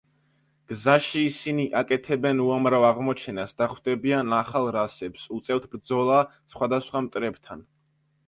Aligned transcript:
გზაში 0.69 1.19
ისინი 1.31 1.65
აკეთებენ 1.81 2.39
უამრავ 2.45 2.85
აღმოჩენას 2.87 3.53
და 3.61 3.67
ხვდებიან 3.73 4.33
ახალ 4.37 4.69
რასებს, 4.77 5.25
უწევთ 5.37 5.67
ბრძოლა 5.75 6.17
სხვადასხვა 6.55 7.03
მტრებთან. 7.09 7.63